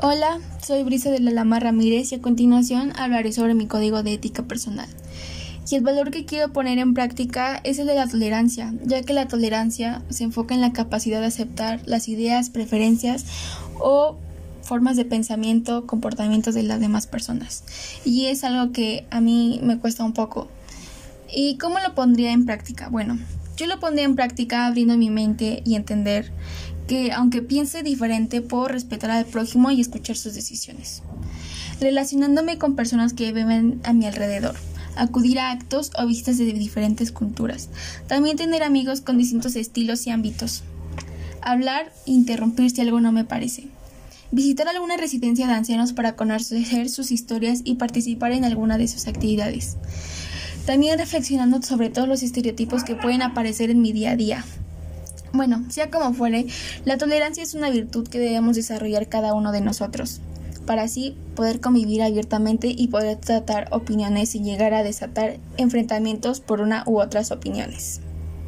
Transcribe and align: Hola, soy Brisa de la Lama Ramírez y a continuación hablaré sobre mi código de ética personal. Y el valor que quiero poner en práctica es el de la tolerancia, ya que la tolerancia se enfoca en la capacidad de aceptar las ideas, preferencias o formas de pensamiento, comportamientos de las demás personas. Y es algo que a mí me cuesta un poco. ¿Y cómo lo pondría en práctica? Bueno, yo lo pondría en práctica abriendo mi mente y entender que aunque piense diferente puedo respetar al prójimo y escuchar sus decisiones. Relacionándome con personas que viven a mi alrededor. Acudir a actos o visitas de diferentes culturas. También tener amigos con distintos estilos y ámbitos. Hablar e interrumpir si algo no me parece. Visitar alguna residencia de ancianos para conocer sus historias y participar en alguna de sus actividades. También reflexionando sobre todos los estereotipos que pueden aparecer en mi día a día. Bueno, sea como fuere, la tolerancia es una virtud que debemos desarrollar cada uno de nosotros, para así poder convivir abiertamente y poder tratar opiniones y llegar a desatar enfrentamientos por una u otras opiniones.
Hola, 0.00 0.40
soy 0.64 0.84
Brisa 0.84 1.10
de 1.10 1.20
la 1.20 1.30
Lama 1.30 1.60
Ramírez 1.60 2.12
y 2.12 2.14
a 2.14 2.22
continuación 2.22 2.92
hablaré 2.98 3.30
sobre 3.30 3.54
mi 3.54 3.66
código 3.66 4.02
de 4.02 4.14
ética 4.14 4.42
personal. 4.42 4.88
Y 5.70 5.74
el 5.76 5.82
valor 5.82 6.10
que 6.10 6.24
quiero 6.24 6.50
poner 6.52 6.78
en 6.78 6.94
práctica 6.94 7.60
es 7.62 7.78
el 7.78 7.86
de 7.86 7.94
la 7.94 8.08
tolerancia, 8.08 8.72
ya 8.84 9.02
que 9.02 9.12
la 9.12 9.28
tolerancia 9.28 10.02
se 10.08 10.24
enfoca 10.24 10.54
en 10.54 10.62
la 10.62 10.72
capacidad 10.72 11.20
de 11.20 11.26
aceptar 11.26 11.80
las 11.84 12.08
ideas, 12.08 12.48
preferencias 12.48 13.26
o 13.80 14.16
formas 14.62 14.96
de 14.96 15.04
pensamiento, 15.04 15.86
comportamientos 15.86 16.54
de 16.54 16.62
las 16.62 16.80
demás 16.80 17.06
personas. 17.06 17.62
Y 18.04 18.26
es 18.26 18.44
algo 18.44 18.72
que 18.72 19.06
a 19.10 19.20
mí 19.20 19.60
me 19.62 19.78
cuesta 19.78 20.04
un 20.04 20.14
poco. 20.14 20.48
¿Y 21.30 21.58
cómo 21.58 21.78
lo 21.80 21.94
pondría 21.94 22.32
en 22.32 22.46
práctica? 22.46 22.88
Bueno, 22.88 23.18
yo 23.56 23.66
lo 23.66 23.80
pondría 23.80 24.04
en 24.04 24.16
práctica 24.16 24.66
abriendo 24.66 24.96
mi 24.96 25.10
mente 25.10 25.62
y 25.64 25.74
entender 25.74 26.32
que 26.86 27.12
aunque 27.12 27.42
piense 27.42 27.82
diferente 27.82 28.40
puedo 28.40 28.68
respetar 28.68 29.10
al 29.10 29.24
prójimo 29.24 29.70
y 29.70 29.80
escuchar 29.80 30.16
sus 30.16 30.34
decisiones. 30.34 31.02
Relacionándome 31.80 32.58
con 32.58 32.76
personas 32.76 33.12
que 33.12 33.32
viven 33.32 33.80
a 33.84 33.92
mi 33.92 34.06
alrededor. 34.06 34.56
Acudir 34.94 35.38
a 35.38 35.50
actos 35.50 35.90
o 35.98 36.06
visitas 36.06 36.38
de 36.38 36.52
diferentes 36.52 37.12
culturas. 37.12 37.70
También 38.08 38.36
tener 38.36 38.62
amigos 38.62 39.00
con 39.00 39.18
distintos 39.18 39.56
estilos 39.56 40.06
y 40.06 40.10
ámbitos. 40.10 40.62
Hablar 41.40 41.92
e 42.06 42.12
interrumpir 42.12 42.70
si 42.70 42.80
algo 42.82 43.00
no 43.00 43.10
me 43.10 43.24
parece. 43.24 43.68
Visitar 44.30 44.68
alguna 44.68 44.96
residencia 44.96 45.46
de 45.46 45.54
ancianos 45.54 45.92
para 45.92 46.14
conocer 46.14 46.88
sus 46.88 47.10
historias 47.10 47.60
y 47.64 47.74
participar 47.74 48.32
en 48.32 48.44
alguna 48.44 48.78
de 48.78 48.88
sus 48.88 49.06
actividades. 49.06 49.76
También 50.66 50.98
reflexionando 50.98 51.60
sobre 51.62 51.90
todos 51.90 52.06
los 52.06 52.22
estereotipos 52.22 52.84
que 52.84 52.94
pueden 52.94 53.22
aparecer 53.22 53.70
en 53.70 53.82
mi 53.82 53.92
día 53.92 54.12
a 54.12 54.16
día. 54.16 54.44
Bueno, 55.32 55.64
sea 55.70 55.90
como 55.90 56.12
fuere, 56.14 56.46
la 56.84 56.98
tolerancia 56.98 57.42
es 57.42 57.54
una 57.54 57.70
virtud 57.70 58.06
que 58.06 58.18
debemos 58.18 58.54
desarrollar 58.54 59.08
cada 59.08 59.34
uno 59.34 59.50
de 59.50 59.60
nosotros, 59.60 60.20
para 60.66 60.82
así 60.82 61.16
poder 61.34 61.60
convivir 61.60 62.02
abiertamente 62.02 62.68
y 62.68 62.88
poder 62.88 63.16
tratar 63.16 63.68
opiniones 63.72 64.34
y 64.34 64.40
llegar 64.40 64.74
a 64.74 64.84
desatar 64.84 65.38
enfrentamientos 65.56 66.40
por 66.40 66.60
una 66.60 66.84
u 66.86 67.00
otras 67.00 67.32
opiniones. 67.32 68.00